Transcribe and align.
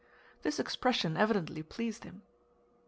This 0.41 0.59
expression 0.59 1.15
evidently 1.15 1.61
pleased 1.61 2.05
him. 2.05 2.23